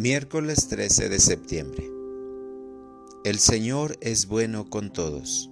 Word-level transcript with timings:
Miércoles 0.00 0.68
13 0.68 1.10
de 1.10 1.18
septiembre. 1.18 1.86
El 3.22 3.38
Señor 3.38 3.98
es 4.00 4.28
bueno 4.28 4.70
con 4.70 4.94
todos. 4.94 5.50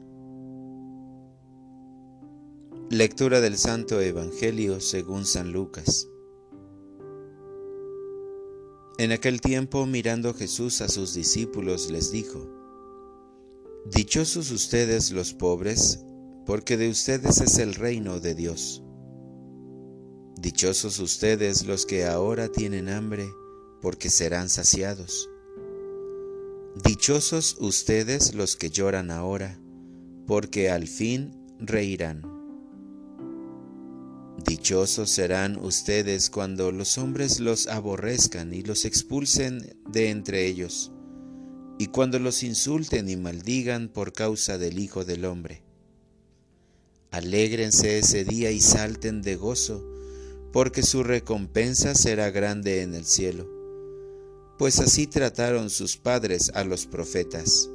Lectura 2.89 3.43
del 3.43 3.59
Santo 3.59 4.01
Evangelio 4.01 4.81
según 4.81 5.27
San 5.27 5.53
Lucas. 5.53 6.09
En 8.97 9.13
aquel 9.13 9.43
tiempo, 9.43 9.85
mirando 9.85 10.33
Jesús 10.33 10.81
a 10.81 10.89
sus 10.89 11.13
discípulos, 11.13 11.91
les 11.91 12.11
dijo, 12.11 12.49
Dichosos 13.93 14.51
ustedes 14.51 15.13
los 15.13 15.35
pobres, 15.35 16.07
porque 16.47 16.79
de 16.79 16.89
ustedes 16.89 17.43
es 17.43 17.59
el 17.59 17.75
reino 17.75 18.19
de 18.19 18.35
Dios. 18.35 18.83
Dichosos 20.41 21.01
ustedes 21.01 21.67
los 21.67 21.85
que 21.85 22.07
ahora 22.07 22.49
tienen 22.49 22.89
hambre, 22.89 23.29
porque 23.81 24.11
serán 24.11 24.49
saciados. 24.49 25.31
Dichosos 26.85 27.57
ustedes 27.59 28.35
los 28.35 28.55
que 28.55 28.71
lloran 28.71 29.11
ahora, 29.11 29.59
porque 30.27 30.71
al 30.71 30.87
fin 30.87 31.33
reirán. 31.59 32.23
Dichosos 34.45 35.11
serán 35.11 35.59
ustedes 35.59 36.31
cuando 36.31 36.71
los 36.71 36.97
hombres 36.97 37.41
los 37.41 37.67
aborrezcan 37.67 38.55
y 38.55 38.63
los 38.63 38.85
expulsen 38.85 39.77
de 39.91 40.11
entre 40.11 40.47
ellos, 40.47 40.93
y 41.79 41.87
cuando 41.87 42.21
los 42.21 42.45
insulten 42.45 43.09
y 43.09 43.17
maldigan 43.17 43.89
por 43.89 44.13
causa 44.13 44.57
del 44.57 44.79
Hijo 44.79 45.05
del 45.05 45.25
Hombre. 45.25 45.65
Alégrense 47.11 47.99
ese 47.99 48.25
día 48.25 48.53
y 48.53 48.61
salten 48.61 49.23
de 49.23 49.35
gozo, 49.35 49.85
porque 50.53 50.83
su 50.83 51.03
recompensa 51.03 51.95
será 51.95 52.31
grande 52.31 52.83
en 52.83 52.95
el 52.95 53.05
cielo 53.05 53.58
pues 54.59 54.81
así 54.81 55.07
trataron 55.07 55.71
sus 55.71 55.97
padres 55.97 56.51
a 56.55 56.65
los 56.65 56.87
profetas. 56.87 57.71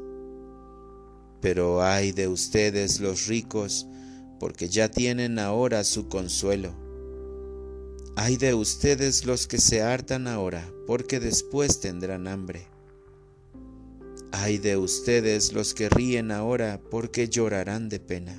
Pero 1.42 1.82
ay 1.82 2.12
de 2.12 2.28
ustedes 2.28 3.00
los 3.00 3.28
ricos, 3.28 3.88
porque 4.40 4.68
ya 4.68 4.92
tienen 4.92 5.40
ahora 5.40 5.86
su 5.86 6.10
consuelo. 6.10 6.74
Ay 8.16 8.36
de 8.36 8.54
ustedes 8.54 9.26
los 9.26 9.48
que 9.48 9.60
se 9.60 9.82
hartan 9.82 10.28
ahora, 10.28 10.70
porque 10.86 11.22
después 11.22 11.80
tendrán 11.80 12.28
hambre. 12.28 12.68
Ay 14.32 14.58
de 14.58 14.76
ustedes 14.76 15.54
los 15.54 15.74
que 15.74 15.88
ríen 15.90 16.32
ahora, 16.32 16.82
porque 16.92 17.30
llorarán 17.30 17.88
de 17.88 18.00
pena. 18.00 18.36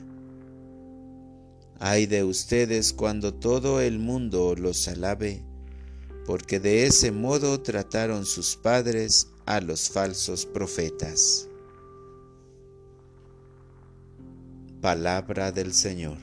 Ay 1.79 2.07
de 2.07 2.25
ustedes 2.25 2.93
cuando 2.93 3.33
todo 3.33 3.81
el 3.81 3.99
mundo 3.99 4.55
los 4.55 4.87
alabe 4.87 5.45
porque 6.27 6.61
de 6.61 6.87
ese 6.87 7.13
modo 7.13 7.61
trataron 7.61 8.25
sus 8.25 8.57
padres 8.57 9.29
a 9.47 9.61
los 9.61 9.91
falsos 9.91 10.47
profetas. 10.47 11.49
Palabra 14.81 15.53
del 15.53 15.73
Señor. 15.73 16.19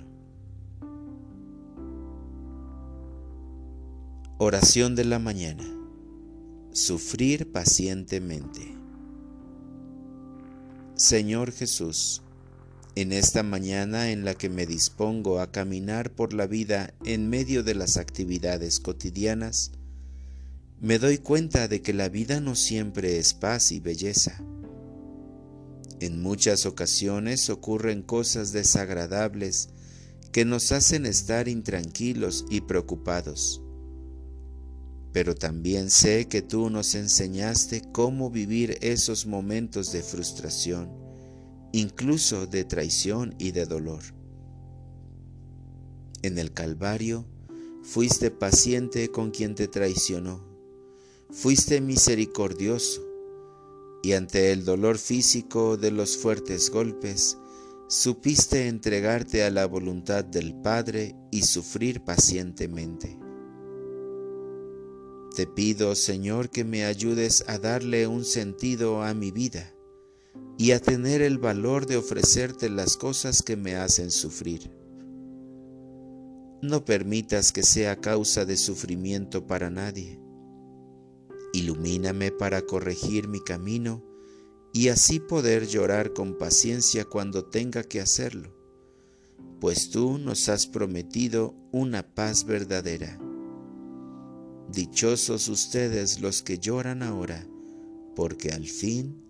Oración 4.38 4.96
de 4.96 5.06
la 5.06 5.20
mañana. 5.20 5.64
Sufrir 6.72 7.52
pacientemente. 7.52 8.76
Señor 10.96 11.52
Jesús, 11.52 12.22
en 12.96 13.12
esta 13.12 13.44
mañana 13.44 14.12
en 14.12 14.26
la 14.26 14.36
que 14.36 14.50
me 14.50 14.66
dispongo 14.66 15.40
a 15.40 15.52
caminar 15.52 16.12
por 16.12 16.34
la 16.34 16.46
vida 16.48 16.94
en 17.04 17.30
medio 17.30 17.64
de 17.64 17.76
las 17.76 17.98
actividades 17.98 18.80
cotidianas, 18.80 19.72
me 20.82 20.98
doy 20.98 21.20
cuenta 21.20 21.68
de 21.68 21.84
que 21.84 21.94
la 21.94 22.10
vida 22.10 22.42
no 22.42 22.56
siempre 22.56 23.20
es 23.20 23.36
paz 23.36 23.72
y 23.72 23.80
belleza. 23.80 24.44
En 26.00 26.24
muchas 26.24 26.66
ocasiones 26.66 27.52
ocurren 27.52 28.02
cosas 28.02 28.52
desagradables 28.52 29.70
que 30.32 30.44
nos 30.44 30.72
hacen 30.72 31.06
estar 31.06 31.48
intranquilos 31.48 32.46
y 32.50 32.62
preocupados. 32.62 33.62
Pero 35.14 35.36
también 35.36 35.92
sé 35.92 36.28
que 36.28 36.42
tú 36.42 36.72
nos 36.72 36.96
enseñaste 36.96 37.84
cómo 37.92 38.32
vivir 38.32 38.80
esos 38.82 39.28
momentos 39.28 39.92
de 39.92 40.02
frustración, 40.02 40.90
incluso 41.74 42.48
de 42.48 42.64
traición 42.64 43.36
y 43.38 43.52
de 43.52 43.68
dolor. 43.68 44.02
En 46.24 46.40
el 46.40 46.54
Calvario 46.54 47.28
fuiste 47.84 48.32
paciente 48.32 49.12
con 49.12 49.30
quien 49.30 49.54
te 49.54 49.68
traicionó 49.68 50.51
Fuiste 51.34 51.80
misericordioso 51.80 53.02
y 54.04 54.12
ante 54.12 54.52
el 54.52 54.66
dolor 54.66 54.98
físico 54.98 55.78
de 55.78 55.90
los 55.90 56.18
fuertes 56.18 56.70
golpes, 56.70 57.38
supiste 57.88 58.68
entregarte 58.68 59.44
a 59.44 59.50
la 59.50 59.66
voluntad 59.66 60.26
del 60.26 60.54
Padre 60.54 61.16
y 61.32 61.44
sufrir 61.44 62.02
pacientemente. 62.02 63.18
Te 65.34 65.48
pido, 65.48 65.96
Señor, 65.96 66.50
que 66.50 66.66
me 66.66 66.84
ayudes 66.84 67.46
a 67.48 67.58
darle 67.58 68.08
un 68.08 68.26
sentido 68.26 69.02
a 69.02 69.14
mi 69.14 69.32
vida 69.32 69.74
y 70.58 70.72
a 70.72 70.82
tener 70.82 71.22
el 71.22 71.38
valor 71.38 71.86
de 71.86 71.96
ofrecerte 71.96 72.70
las 72.70 72.98
cosas 72.98 73.42
que 73.42 73.56
me 73.56 73.76
hacen 73.76 74.12
sufrir. 74.12 74.70
No 76.62 76.84
permitas 76.84 77.54
que 77.54 77.64
sea 77.64 77.96
causa 78.02 78.44
de 78.44 78.58
sufrimiento 78.58 79.48
para 79.48 79.70
nadie 79.70 80.20
Ilumíname 81.62 82.32
para 82.32 82.64
corregir 82.64 83.28
mi 83.28 83.40
camino 83.40 84.04
y 84.74 84.88
así 84.88 85.20
poder 85.20 85.68
llorar 85.68 86.12
con 86.12 86.36
paciencia 86.36 87.06
cuando 87.06 87.46
tenga 87.46 87.84
que 87.84 88.02
hacerlo, 88.02 88.52
pues 89.60 89.92
tú 89.92 90.18
nos 90.18 90.50
has 90.50 90.66
prometido 90.66 91.54
una 91.72 92.02
paz 92.16 92.46
verdadera. 92.46 93.20
Dichosos 94.72 95.50
ustedes 95.50 96.20
los 96.20 96.42
que 96.42 96.58
lloran 96.58 97.04
ahora, 97.04 97.46
porque 98.16 98.50
al 98.50 98.66
fin 98.66 99.24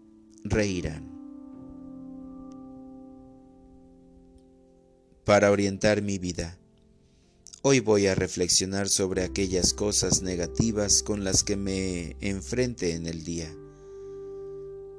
reirán. 0.46 1.12
Para 5.26 5.52
orientar 5.52 6.02
mi 6.02 6.18
vida, 6.18 6.58
Hoy 7.64 7.80
voy 7.80 8.08
a 8.08 8.16
reflexionar 8.16 8.90
sobre 8.90 9.24
aquellas 9.24 9.76
cosas 9.76 10.24
negativas 10.24 11.04
con 11.04 11.24
las 11.24 11.44
que 11.44 11.58
me 11.58 12.16
enfrente 12.20 12.96
en 12.96 13.06
el 13.06 13.24
día, 13.24 13.56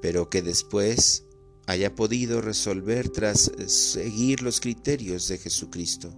pero 0.00 0.30
que 0.30 0.42
después 0.42 1.24
haya 1.66 1.96
podido 1.96 2.40
resolver 2.40 3.08
tras 3.08 3.50
seguir 3.66 4.42
los 4.42 4.60
criterios 4.60 5.26
de 5.26 5.38
Jesucristo. 5.38 6.14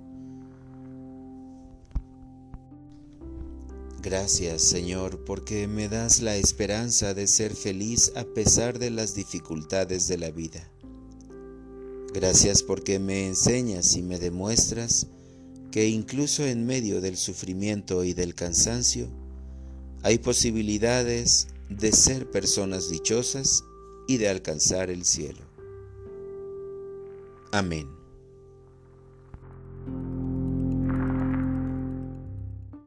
Gracias 4.03 4.61
Señor 4.61 5.25
porque 5.25 5.67
me 5.67 5.89
das 5.89 6.21
la 6.21 6.37
esperanza 6.37 7.15
de 7.15 7.27
ser 7.27 7.57
feliz 7.57 8.13
a 8.17 8.25
pesar 8.25 8.79
de 8.79 8.91
las 8.91 9.15
dificultades 9.15 10.09
de 10.09 10.19
la 10.19 10.31
vida. 10.31 10.71
Gracias 12.13 12.63
porque 12.63 12.99
me 12.99 13.27
enseñas 13.27 13.97
y 13.97 14.03
me 14.03 14.19
demuestras 14.19 15.07
que 15.75 15.89
incluso 15.89 16.47
en 16.47 16.65
medio 16.65 17.01
del 17.01 17.17
sufrimiento 17.17 18.05
y 18.05 18.15
del 18.15 18.37
cansancio 18.37 19.09
hay 20.05 20.19
posibilidades 20.19 21.49
de 21.69 21.91
ser 21.91 22.31
personas 22.31 22.91
dichosas 22.91 23.65
y 24.07 24.19
de 24.19 24.29
alcanzar 24.29 24.89
el 24.89 25.05
cielo. 25.05 25.41
Amén. 27.51 28.04